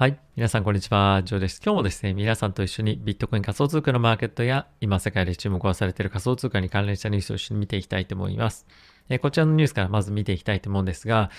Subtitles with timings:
[0.00, 0.18] はい。
[0.34, 1.22] 皆さん、こんにちは。
[1.26, 1.60] ジョーです。
[1.62, 8.66] 今日もですね、皆さんと一緒にビットコイン仮想通貨のマーケットや、今世界で注目をされている仮想通貨に関連したニュースを一緒に見ていきたいと思います。
[9.10, 11.30] え、こちらのニュースからまず見ていきたいと思うんですが、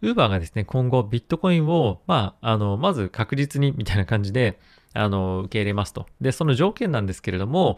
[0.00, 4.58] ウーバーがですね、今後ビットコインを、まあ、あの、まず確実にみたいな感じで、
[4.94, 6.06] あの、受け入れますと。
[6.22, 7.76] で、その条件なんですけれども、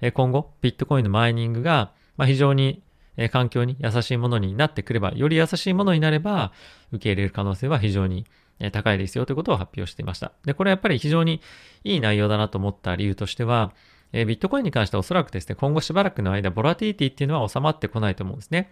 [0.00, 2.82] え、今後、ビットコインのマイニングが、まあ、非常に
[3.30, 6.52] 環境に優しいものになってくれば、より優しいものになれば、
[6.90, 8.24] 受け入れる可能性は非常に
[8.60, 10.32] え高いですよということを発表していました。
[10.44, 11.40] で、これやっぱり非常に
[11.82, 13.72] いい内容だなと思った理由としては、
[14.12, 18.70] えビットコインに関してはおそらくですね、今後しばらくの間、ボラティリティっていうのは収まってこないと思うんですね。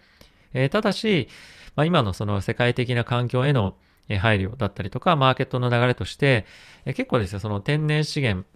[0.53, 1.27] えただし、
[1.75, 3.75] まあ、今のその世界的な環境への
[4.19, 6.45] 配慮だったりとか、マーケットの流れとして、
[6.85, 8.47] え結構ですね、その天然資源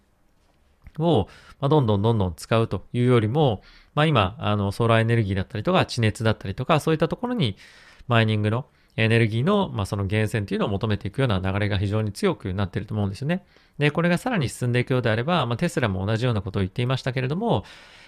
[1.00, 1.28] を、
[1.60, 3.62] まどんどんどんどん使うというよりも、
[3.96, 7.58] まあ、今、あの、ソーラーエネルギーだったりとか、地熱だったりとか、そういったところに
[8.08, 8.66] マイニングの
[8.98, 13.46] エネルギーの、まあ、その源泉というのを求めていくような流れが非常に強くなっていると思うんですよね。
[13.78, 17.64] で、これがさらに進んでいくようであれば、まあ、テスラも同じようなことを言っていましたけれども、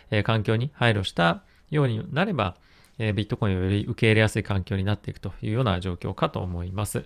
[0.10, 2.56] えー、環境に配慮したようになれば、
[3.00, 7.06] え、ビットコインをより受け入れやすい環境になっていくというような状況かと思います。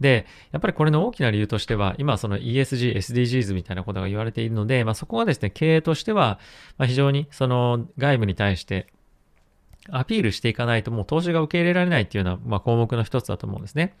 [0.00, 6.38] で、やっぱりこれの大きな理由としては、今その ESG、SDGs みたいなことが言われているので、まあ、そこがですね、経営としては、
[6.78, 8.86] ま、非常にその外部に対して
[9.90, 13.96] アピールしていかないともう投資が受け入れられないっていうような、まあ、項目の一つだと思うんですね。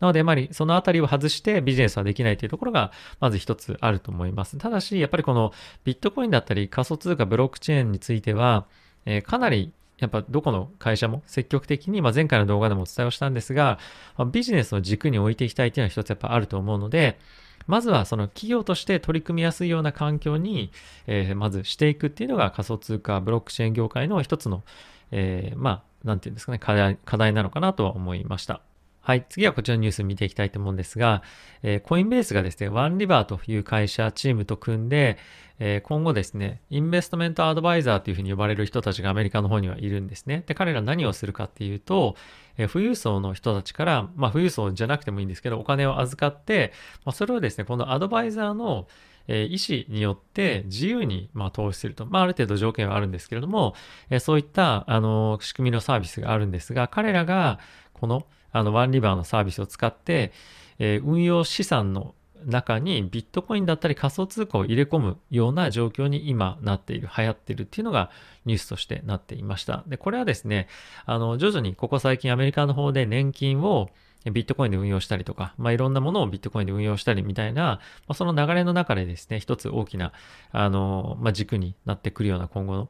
[0.00, 4.58] なので、やっぱりそのあたりを外してビジネスはできないというところが、まず一つあると思います。
[4.58, 5.52] ただし、やっぱりこの
[5.84, 8.66] ビットコインだったり仮想通貨ブロックチェーンについては、
[9.04, 13.78] えー、かなりやっぱどこの会社も積極的に、まあ、前回の動画でもお伝えをしたんですが、
[14.16, 17.18] ま、ビジネスの軸に置いていきたいというのは一つやっぱあると思うので、
[17.66, 20.70] まずはその企業として取り組みやすいような環境に、
[21.06, 24.62] えー、まずしていくっていうのが仮想通貨ブロックチェーン業界の一つの、
[25.10, 25.70] えー、ま
[26.04, 28.60] あ、なんていうんですかね、課題、課題なのかなとは思いました。
[29.06, 29.24] はい。
[29.28, 31.22] 次はこちらのニュース見ていきたいと思うんですが、
[31.62, 35.16] えー、コインベースがですね、ワンリバーという会社、チームと組んで、
[35.60, 40.42] えー、今後ですね、インベストメントアドバイザーというふうに呼ばれる人たちがアメリカの方にはいるんですね。
[40.48, 42.16] で、彼ら何をするかっていうと、
[42.58, 46.72] えー、富裕層の人たちから、まあ、富裕層じゃなくてもいいんですけど、お金を預かって、
[47.04, 48.88] まあ、それをですね、このアドバイザーの、
[49.28, 52.06] えー、意思によって自由に、まあ、投資すると。
[52.06, 53.74] まあ、ある程度条件はあるんですけれども、
[54.10, 57.58] えー、そういった、あの、仕組みのサービスがあるんですが、彼らが、
[57.92, 60.32] この、あの、ワンリバーのサービスを使って、
[60.78, 68.10] えー、運用資産の中にビットコインだったり仮想通貨を入れ込むような状況に今なっている、流行っているっていうのが
[68.44, 69.84] ニュースとしてなっていました。
[69.86, 70.68] で、これはですね、
[71.04, 73.90] あの、徐々にここ最近アメリカの方で年金を
[74.30, 80.12] ビットコインで運用したりとか、まあ、いろんなものをビットコインで運用したりみたいな、まあ、その流れの中でですね、一つ大きな、
[80.52, 82.88] あの、まあ、軸になってくるような今後の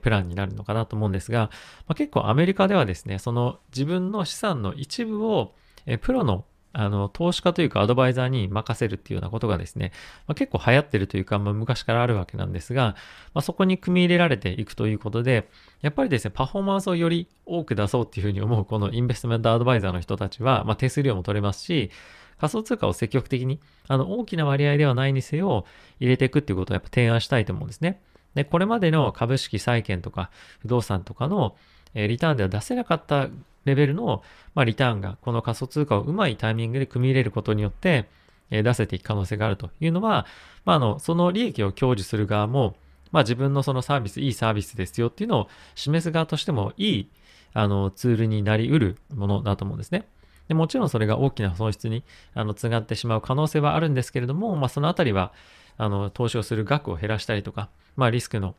[0.00, 1.50] プランになるのかなと思うんですが、
[1.86, 5.54] まあ、結構アメリカではですね、その自分の資産の一部を
[6.00, 6.44] プロの
[6.80, 9.90] あの、投資家というかアドバイザーに任せるっていうようなことがですね、
[10.28, 12.94] まあ、結構流行ってるというか、まあ、昔からあるわけなんですが、
[13.34, 15.48] まあ、そこに組み入れられていくということで、
[15.80, 21.90] やっぱりですね、パフォーマンスをより多く出そうっていうふうに思うこのインベストメントアドバイザーの人たちは、まあ、手数料も取れますし、
[22.38, 23.58] 仮想通貨を積極的に、
[23.88, 25.64] あの、大きな割合ではないにせよ、
[25.98, 28.00] 入れていくっていうことをやっぱ提案したいと思うんですね。
[28.34, 31.56] で、これまでの株式債券とか不動産とかの、
[31.94, 33.28] えリターンでは出せなかった
[33.64, 34.22] レベルの、
[34.54, 38.08] ま、リターンがこの仮想通貨をうまいタイミングで組み入れることによって、
[38.50, 40.26] え出せていく可能性があるというのは、
[40.64, 42.76] まあ、あの、その利益を享受する側も、
[43.12, 47.10] まあ、自分のそのサービス、いいサービスですよっていうのを示す側としてもいい、
[47.52, 50.06] あの、ツールになり得るものだと思うんですね。
[50.48, 52.02] でもちろんそれが大きな損失に
[52.34, 55.32] あのつがってしまう可能性はあるんですけれども、まあ、そのあたりは
[55.76, 58.54] あの投資をする額を減らしたりとか、まあ、リスクの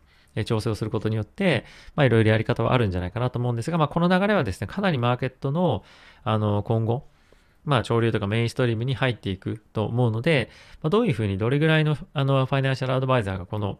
[0.45, 5.83] 調整をすることによって、まあ、いろいろやり方はあるんじゃないかなと思うんですが、まあ、この流れはですね、かなりマーケットの、
[6.23, 7.07] あの、今後、
[7.65, 10.49] まあ、潮流とかメインストリームに入っていくと思うので、
[10.81, 13.79] まあ、どういうふうにどれぐらいの、あの、ファイナンシャルアドバイザーがこの、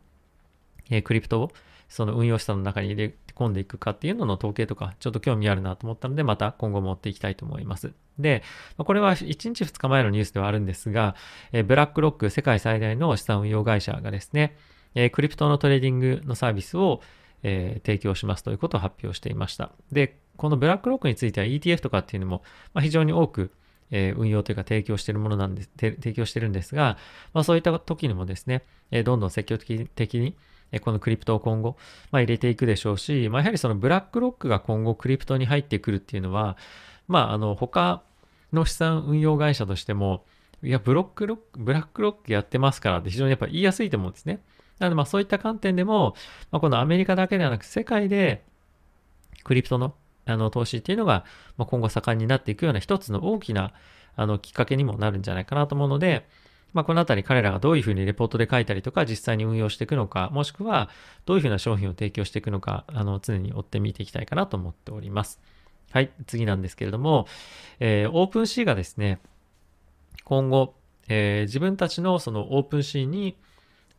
[0.89, 1.51] えー、 crypto を、
[1.87, 7.93] その運用資産の中に入れ込んでいくかっていうのの統計とか、ちょっと興味あるなと思ったので、また今後持っていきたいと思います。
[8.19, 8.43] で、
[8.77, 11.15] これは1日2日前のニュースではあるんですが、
[11.51, 14.55] えブラックロック世界最大の資産運用会社がですね、
[14.95, 17.01] え、 crypto のトレーディングのサービスを、
[17.43, 19.71] え、提供しますということを発表していました。
[19.91, 22.43] で、このブラックロックについては ETF とかっていうのも、
[22.73, 23.51] ま、非常に多く、
[23.91, 26.97] え、運用というか提供してるものなんです、提供してるんですが、
[27.33, 30.35] まあ、そういった時にもですね、え、どんどん積極的に、
[30.71, 31.77] えこのクリプトを今後、
[32.11, 36.57] まあ、入れていくでしょうし、まあ、やはりそのブラックロックが今後クリプトに入ってくるっていうのは、
[37.07, 38.03] まあ、あの、他
[38.53, 40.25] の資産運用会社としても、
[40.61, 44.41] いや、ブロックロック、ブラックロックやってますからって非常にやっぱ言いやすいと思うんですね。
[44.79, 46.15] なのでまあそういった観点でも、
[46.51, 48.43] まあ、このアメリカだけではなく世界で
[49.43, 49.95] クリプトの
[50.25, 51.25] あの投資っていうのが、
[51.57, 53.73] まあ、今後盛んになっていくような一つの大きな
[54.15, 56.27] あのきっかけにもなるんじゃないかなと思うので、
[56.73, 60.89] まあ、このあたり彼らがどういうふうにレポートで書いたりとか実際に運用していくのか、もしくは
[61.25, 65.39] どういうふうな商品を提供していくのか、あの常に追って見ていきたいかなと思っております。
[65.91, 67.27] はい、次なんですけれども、
[67.79, 69.19] えー、オープン C がですね、
[70.23, 70.75] 今後、
[71.07, 73.35] えー、自分たちのそのオープン C に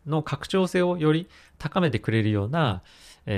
[0.06, 2.82] の拡張性をより高めてくれるような、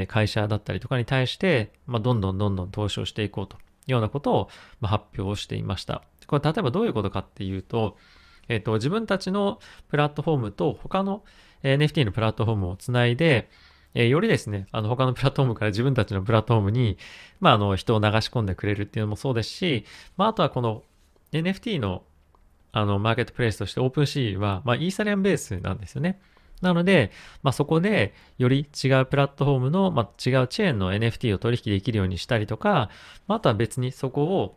[0.09, 4.49] 会社だったりとかに対して、まあ、どんどんどんどん投資をしていこうというようなことを、
[4.83, 6.03] 発表をしていました。
[6.27, 7.97] これ例えばどういうことかっていうと、
[8.49, 11.25] えっ、と、自分たちのプラットフォームと他の
[11.63, 13.49] NFT のプラットフォームをつないで、
[13.95, 16.99] えー、よりですね、あの他のプラットフォームから自分たちのプラットフォームに、
[17.41, 19.85] まあ、あの人を流し込んでくれるっていうのもそうですし、
[20.17, 20.83] まあ、あとはこの
[21.33, 22.03] NFT の
[22.75, 26.19] あのマーケットプレイスとして OpenC は、まあ、イーサリアンベースなんですよね。
[26.63, 27.11] なので、
[27.43, 32.89] まあ、そこでより違うプラットフォームの、まあ、違うチェーンの NFT を取引できるようにしたりとか、
[33.27, 34.57] まあ、とは別にそこを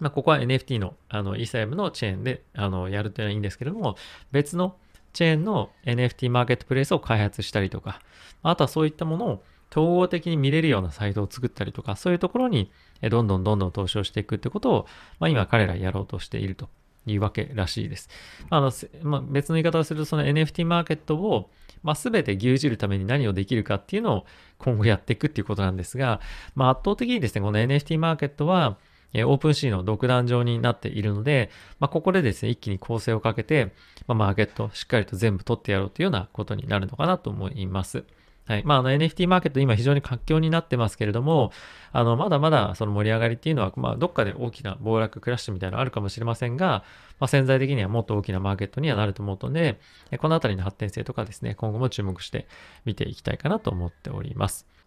[0.00, 3.96] まあ、ここは NFT のあのイーサリアムのチェーンであのやるというのはいいんですけれども、
[4.30, 4.76] 別の
[5.12, 8.00] チェーンの NFT マーケットプレイスを開発したりとか、
[8.42, 12.70] あとはそういったものを統合的に見れるようなサイトを作ったりとか、そういうところに
[13.02, 14.86] どんどんどんどん投資をしていくってことを、
[15.18, 16.68] まあ、今彼らやろうとしていると。
[17.12, 18.08] いうわけらしいです。
[18.50, 18.72] あの
[19.02, 21.50] まあ、別の言い方をすると、その NFT マーケットを、
[21.82, 24.26] まあ、全て牛耳るために何をできるかっていうのを
[24.58, 26.20] 今後やっていくっていうことなんですが、
[26.54, 28.78] まあ、圧倒的にですね、この NFT マーケットは、
[29.14, 31.50] え、オープンシーの独壇場になっているので、
[31.80, 33.72] まあ、ここでですね、一気に構成をかけて、
[34.06, 38.04] まあ、マーケットをしっかりと全部取ってやろうというようなことになるのかなと思います。
[38.48, 38.62] はい。
[38.64, 41.52] まあ、あの NFT マーケット今非常に活況になってますけれども、
[41.92, 46.82] あの、まだまだその盛り上がりっていうのは、まあ、どっかで大きな暴落クラッシュみたいなのあるかもしれませんが、
[47.20, 49.78] まあ、潜在的にはもっと大きなマーケットにはなると思うので、
[50.16, 52.48] このあたりの発展性とかですね、今後も注目して
[52.86, 54.77] 見ていきたいかなと思っております。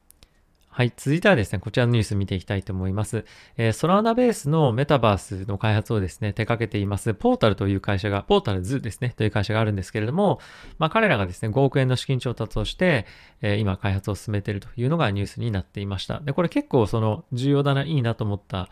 [0.73, 0.93] はい。
[0.95, 3.25] 続いてはですね、こちらのニュース見ていきたいと思います。
[3.57, 10.39] えー、ソラーナベースのメタバースの開発をですね、手掛けています、ポータルという会社が、ポータルズですね、という会社があるんですけれども、
[10.79, 13.05] まあ彼らがですね、5億円の資金調達をして、
[13.41, 16.21] えー、今開発を進めているというのがニュースになっていました。
[16.21, 18.69] で、これ結構その重要だな、いいなと思った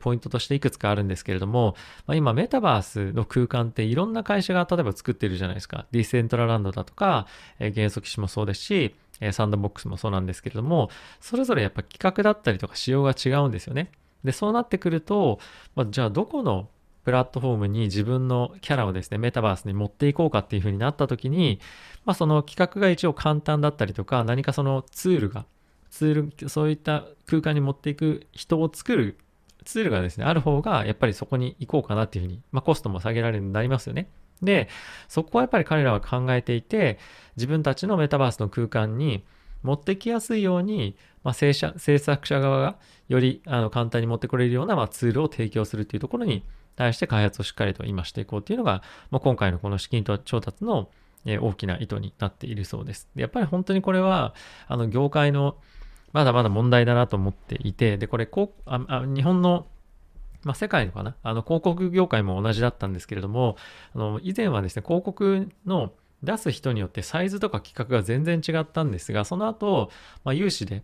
[0.00, 1.76] ポイントとしていくつかあるんですけれども、
[2.06, 5.84] まあ、今メタバースの空間っていろんな会社が例えば作ってるじゃないですか。
[5.90, 7.26] ディセントラランドだとか、
[7.58, 13.90] えー、原則機もそうですし、えサンドボックスもそうなんですけれども、それぞれやっぱ企画だったりとか仕様が違うんですよね。
[14.24, 15.38] で、そうなってくると、
[15.74, 16.68] まあ、じゃあどこの
[17.04, 21.60] プラットフォームに自分のキャラをですね、メタバースに持っていこうかっていう風になった時に、
[22.04, 25.44] まあ、その企画が一応簡単だったりとか、何かそのツールが、
[25.90, 29.18] ツール、そういった空間に持っていく人を作る
[29.64, 34.08] ツールがですね、ある方が、やっぱりそこに行こうかなっていうふうに、まあ、コストも下げられるようになりますよね。
[34.42, 34.68] で、
[35.08, 36.98] そこはやっぱり彼らは考えていて、
[37.36, 39.24] 自分たちのメタバースの空間に
[39.62, 42.76] 持ってきやすいように、まあ、制制作者側が
[43.08, 46.44] よりあの簡単に持ってこれるような、まあ、ツールを提供するっていうところに
[46.74, 50.88] 対して開発をしっかりと今していこうっていうのが、まあ、今回のこの資金調達の
[51.24, 53.08] 大きな意図になっているそうです。
[53.14, 54.34] でやっぱり本当にこれは、
[54.66, 55.56] あの、業界の
[56.12, 59.66] まだまだ問題だなと思っていて、で、これ、こうああ日本の
[60.44, 63.56] まあ、世界のかな、あの広告業界も同じだったんですけれども、
[63.94, 65.92] あの以前はですね、広告の
[66.22, 69.90] 出す人によってサイズとか規格が全然違ったんですが、その後、
[70.24, 70.82] まあ、有志で、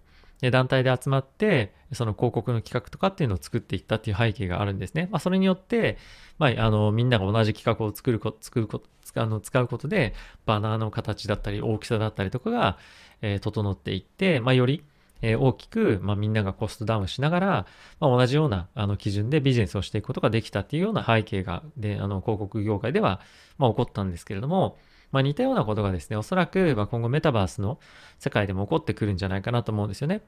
[0.50, 5.08] 団体で集まって、その広告の企画とかっていうのを作っていったっていう背景があるんですね。
[5.10, 5.99] まあ、それによって、
[6.38, 10.14] まあ、あの、みんなが同じ企画を作るこ作ること、使うの使うことで、
[10.47, 12.78] バナーの形だったり、大きさだったりとかが、
[13.21, 14.85] えー、整っていって、まあ、より、
[15.22, 17.66] え大きく、まあ、みんながコストダウンしながら、
[18.00, 23.20] まあ、同じようなあの基準でビジネスをしていくことができたっていうような背景が、で、あの広告業界では、
[23.58, 24.78] まあ、起こったんですけれども、
[25.10, 27.78] まあ、似たようなことがですね、おそらく、ま今後メタバースの
[28.18, 30.22] 世界でも起こってくるんじゃないかなと思うんですよね。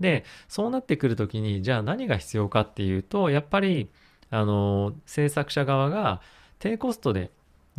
[0.00, 3.88] で、そうなってくるときに、じゃあ何が必要かっていうと、やっぱり、
[4.30, 6.20] あの、制作者側が
[6.58, 7.30] 低コストで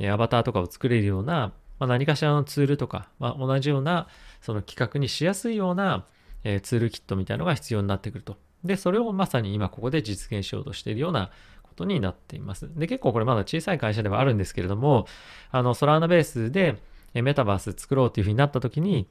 [0.09, 4.07] アバターとかを作れるような、まあ、何かしらのツールとか、まあ、同じような
[4.41, 6.05] その企画にしやすいような
[6.45, 8.37] え、ツールキットみたいのが必要になってくると。
[8.63, 11.31] で、それをまさに今ここで実現しようとしているような
[11.63, 12.69] ことになっています。
[12.75, 15.07] で、結構これまだ小さい会社ではあるんですけれども、
[15.51, 16.77] あの、ソラーナベースで
[17.13, 19.07] メタバース作ろうというふうになった時に、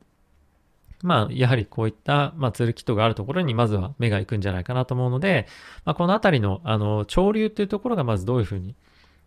[1.03, 5.47] まあ、やはりこういった、まあ、ツールキットがあるところにまずは目が行くんじゃないかなと思うので、
[5.85, 8.77] まあ、このあたりの、あの、潮流というところがまずどういうふうに、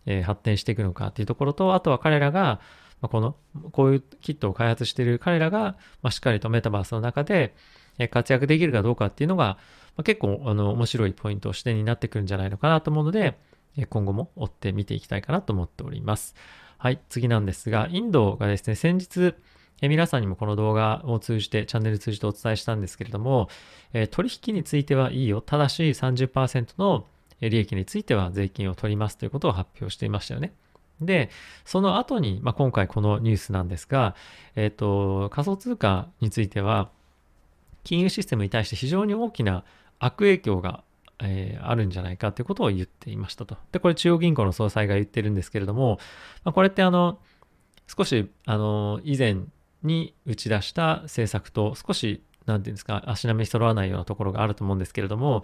[0.06, 2.60] えー、発展していくのかっていうところと、あとは彼らが、
[3.00, 3.36] まあ、この、
[3.70, 7.54] こういうキットを開発している彼らが、まあ、しっかりとメタバースの中で、
[8.06, 9.44] 活躍できるかどうかっていうのが、
[9.96, 13.36] まあ、結構あの面白いポイント、視点になってくるんじゃないのかなと思うので、
[13.90, 16.36] 今後も追って見ていきたいかなと思っております。
[16.78, 19.34] はい、次なんですが、インドがですね、先日、
[19.80, 23.48] え皆さんにもこの動画を通じて、チャンネル通じてお伝えしたんですけれども、
[23.92, 25.40] え取引についてはいいよ。
[25.40, 27.06] ただし30%の
[27.40, 30.52] 利益については税金を取りますということを発表していましたよね。
[31.00, 31.30] で、
[31.64, 34.16] その後に、まあ、今回このニュースなんですが、
[34.56, 36.90] えっ、ー、と、仮想通貨については、
[37.88, 39.64] 金融システムに対して非常に大きな
[39.98, 40.84] 悪影響が、
[41.20, 43.56] えー、あるんじゃないかということを言っていましたと。
[43.72, 45.98] で、これ中央銀行の総裁が言ってるんですけれども、
[46.44, 47.18] まあ、これってあの、
[47.86, 49.38] 少し、あの、以前
[49.82, 55.42] に打ち出した政策と少し、なんていうんですか、足並み揃わないようなところがあると思うんですけれども、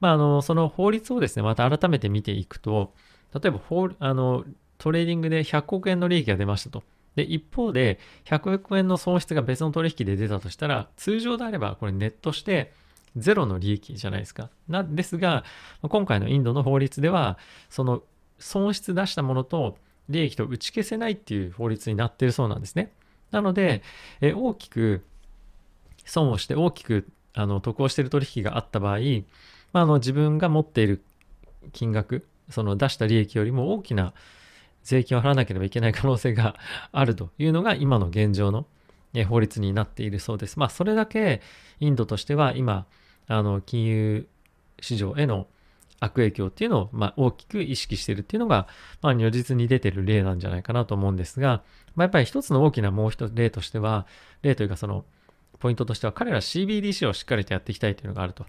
[0.00, 2.92] まあ、あの、その法律をですね、また改めて見ていくと、
[3.32, 3.60] 例えば、
[4.00, 4.44] あの、
[4.76, 6.82] トレーディングで100億円の利益が出ましたと。
[7.16, 12.72] で、一方で、100億円の損失が別の取引で出たとしたら、通常であれば、これネットして、
[13.16, 14.50] ゼロの利益じゃないですか。
[14.68, 15.42] なんですが、
[15.82, 17.38] 今回のインドの法律では、
[17.70, 18.02] その
[18.38, 22.92] 損失出したものと利益と打ち消せないっていう法律になっているそうなんですね。
[23.30, 23.82] なので、
[24.20, 25.02] え大きく
[26.04, 28.98] 損をして大きくあの得をしている取引があった場合、
[29.72, 31.02] まあ、あの自分が持っている
[31.72, 34.12] 金額、その出した利益よりも大きな
[34.86, 36.54] 税金を払わなければいけない可能性が
[36.92, 38.66] あるというのが今の現状の
[39.28, 40.58] 法律になっているそうです。
[40.58, 41.42] まあ、それだけ
[41.80, 42.86] インドとしては今、
[43.26, 44.28] あの、金融
[44.80, 45.48] 市場への
[45.98, 48.68] 悪影響っていうのを、まあ、大きく意識しているっていうのが、
[49.02, 51.62] まあ、如実に出てる例なんじゃないかなと思うんですが、
[51.94, 54.06] まあ、やっぱり一つの大きなもう一例としては、
[54.42, 55.04] 例というかその、
[55.58, 58.46] ポイントとしては、彼ら CBDC をしっかりとやっていきたいというのがあると。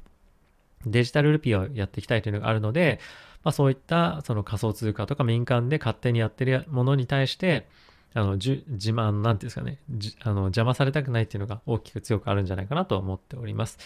[0.85, 2.99] デジタルルピーをやっていきたいというのがあるので、
[3.43, 7.67] まあ、そういったその仮想通貨とか民間で勝手にやってるものに対して、
[8.13, 9.79] あの、じ自慢、なんていうんですかね、
[10.23, 13.77] あの邪魔されたくないっていうのが大きく強くあるんじゃないかなと思っております。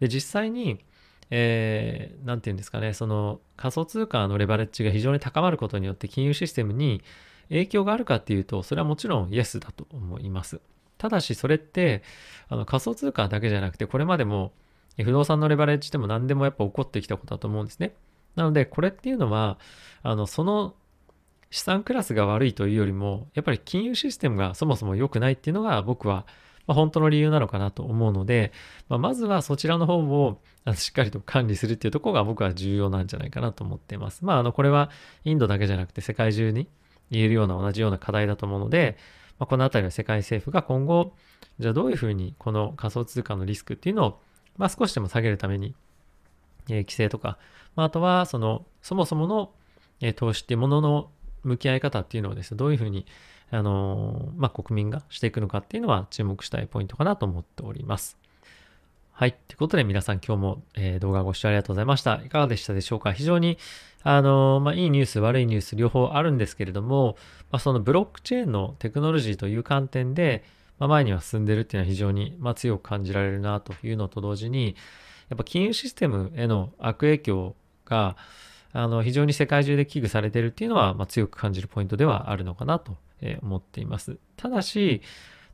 [0.00, 0.84] で、実際に、
[1.30, 7.02] えー、なんていうんですかね、その仮想通貨のレバレッジが非常に高まることによって金融システムに
[7.48, 10.60] 影響があるかっていうと、それはもちろんイエスだと思います。
[10.98, 12.02] ただし、それって、
[12.48, 14.52] あの仮想通貨だけじゃなくて、これまでも
[14.98, 17.94] 不動産のレバレッジでも何でもやっぱ起こってきたことだと思うんですね。
[18.36, 19.58] なので、これっていうのは、
[20.02, 20.74] あの、その
[21.50, 26.26] 資産クラスが悪いというよりも、やっぱり金融システムがそもそも良くないっていうのが僕は、
[26.66, 28.52] まあ、本当の理由なのかなと思うので、
[28.88, 30.40] まあ、まずはそちらの方を
[30.74, 34.24] しっかりと管理するっていうところが僕は重要なんじゃないかなと思っています。
[34.24, 34.90] まあ、あの、これは
[35.24, 36.68] インドだけじゃなくて世界中に
[37.10, 38.96] 言えるような同じような課題だと思うので、
[39.38, 41.14] まあ、このあたりは世界政府が今後、
[41.58, 44.20] じゃあどういうふうにこの仮想通貨のリスクっていうのを、
[44.58, 45.74] まあ、少しでも下げるために、
[46.68, 47.38] えー、規制とか、
[47.74, 49.50] まあ、あとは、その、そもそもの、
[50.00, 51.10] えー、投資っていうものの
[51.42, 53.06] 向き合い方っていうのをですね、どういうふうに、
[53.50, 58.16] あのー、まあ、国民がしていくのかっていうのは注目したいポイントかなと思っております。
[59.12, 59.32] はい。
[59.32, 62.22] ということで皆さん今日も、えー、動画ご視聴ありがとうございました。
[62.24, 63.12] いかがでしたでしょうか？
[63.12, 63.58] 非常に、
[64.02, 67.16] あのー、まあ、いいニュース、悪いニュース両方あるんですけれども、
[67.50, 70.44] まあ、そのブロックチェーンのテクノロジーという観点で、
[70.78, 74.76] まあ、前には進んでるっていうのは非常に、ま、強く感じられるなというのと同時に、
[75.28, 78.16] やっぱ金融システムへの悪影響が、
[78.72, 82.96] あの、非常に世界中で危惧されてるっていうのは、ま、強く感じるポイントではあるのかなと
[83.42, 84.18] 思っています。
[84.36, 85.02] ただし、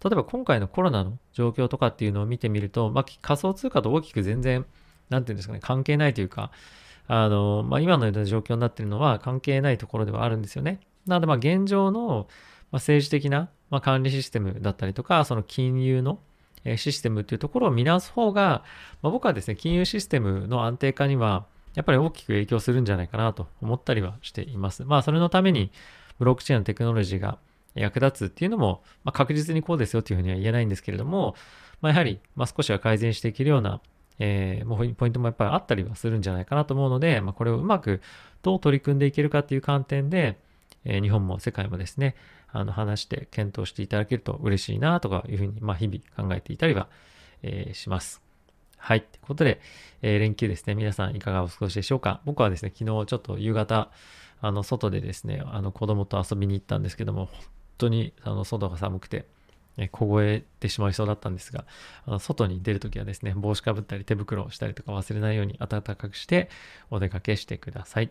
[0.03, 4.65] 例えば今回のコロナの状況とかっていうのを見てみると、まあ、仮想通貨と大きく全然、
[5.11, 6.53] なんていうんですかね、関係ないというか、
[7.09, 10.81] あの、まあ、今のような状況になってるのは関係ないところではあるんですよね。
[11.07, 12.29] なので、ま、現状の
[12.71, 16.19] ま政治的なま管理システムだったりとか、その金融の
[16.77, 18.65] システムっていうところを見直す方が、
[19.03, 24.85] まあ、僕はですね、金融システムの安定化には、やっぱり大きく影響するんじゃないかなと思ったりはしています。
[24.85, 25.71] まあ、それのために、
[26.19, 27.39] ブロックチェーンのテクノロジーが
[27.75, 31.37] 役立つっていうのも、まあ、確実にこうですよっていうふうには言えないんですけれども、
[31.81, 33.81] まあ、やはり、ま少しは改善していけるような、
[34.19, 38.01] えー、もうポイントもやっぱりあったりはするんじゃないかなと思うので、まあ、これをうまく
[38.43, 40.39] どう取り組んでいけるかっていう観点で、
[40.85, 42.17] えー、日本も世界もですね、
[42.51, 46.89] あの話して検討していただけると嬉しいなとかいうふうに、まあ、日々考えていたりは、
[47.43, 48.23] えー、します。
[48.77, 49.03] はい。
[49.03, 49.61] ということで、
[50.03, 50.75] えー、連休ですね。
[50.75, 52.21] 皆さんいかがお過ごしでしょうか？
[52.25, 53.91] 僕はですね、昨日ちょっと夕方、
[54.41, 57.41] あの、外でですね、あの、子供と遊びに行ったんですけども、本
[57.79, 59.27] 当に、あの、外が寒くて、
[59.81, 61.65] え凍えてしまいそうだったんですが、
[62.05, 66.51] あの外に出るときはですね、帽子かぶったり手袋をしたりとか忘れないように暖かくして
[66.91, 68.11] お出かけしてください。